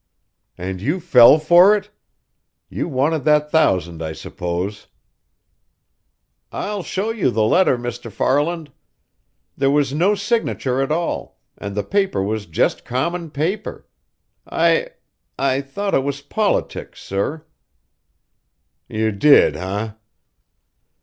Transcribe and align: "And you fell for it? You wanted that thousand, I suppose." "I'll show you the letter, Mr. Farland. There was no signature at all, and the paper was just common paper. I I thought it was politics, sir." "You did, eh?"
"And 0.57 0.81
you 0.81 0.99
fell 0.99 1.37
for 1.37 1.75
it? 1.75 1.91
You 2.69 2.87
wanted 2.87 3.23
that 3.25 3.51
thousand, 3.51 4.01
I 4.01 4.13
suppose." 4.13 4.87
"I'll 6.51 6.81
show 6.81 7.11
you 7.11 7.29
the 7.29 7.43
letter, 7.43 7.77
Mr. 7.77 8.11
Farland. 8.11 8.71
There 9.55 9.69
was 9.69 9.93
no 9.93 10.15
signature 10.15 10.81
at 10.81 10.91
all, 10.91 11.37
and 11.55 11.75
the 11.75 11.83
paper 11.83 12.23
was 12.23 12.47
just 12.47 12.83
common 12.83 13.29
paper. 13.29 13.85
I 14.51 14.87
I 15.37 15.61
thought 15.61 15.93
it 15.93 16.03
was 16.03 16.21
politics, 16.21 16.99
sir." 16.99 17.45
"You 18.89 19.11
did, 19.11 19.55
eh?" 19.55 19.91